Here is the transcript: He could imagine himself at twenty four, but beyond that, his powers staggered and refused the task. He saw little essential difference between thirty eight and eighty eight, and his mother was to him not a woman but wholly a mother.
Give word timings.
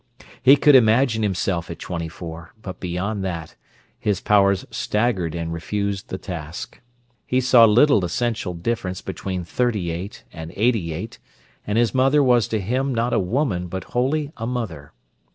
He 0.41 0.55
could 0.55 0.73
imagine 0.73 1.21
himself 1.21 1.69
at 1.69 1.77
twenty 1.77 2.09
four, 2.09 2.55
but 2.59 2.79
beyond 2.79 3.23
that, 3.23 3.55
his 3.99 4.19
powers 4.19 4.65
staggered 4.71 5.35
and 5.35 5.53
refused 5.53 6.07
the 6.09 6.17
task. 6.17 6.79
He 7.27 7.39
saw 7.39 7.65
little 7.65 8.03
essential 8.03 8.55
difference 8.55 9.03
between 9.03 9.43
thirty 9.43 9.91
eight 9.91 10.23
and 10.33 10.51
eighty 10.55 10.91
eight, 10.91 11.19
and 11.67 11.77
his 11.77 11.93
mother 11.93 12.23
was 12.23 12.47
to 12.47 12.59
him 12.59 12.95
not 12.95 13.13
a 13.13 13.19
woman 13.19 13.67
but 13.67 13.83
wholly 13.93 14.31
a 14.37 14.47
mother. 14.47 14.91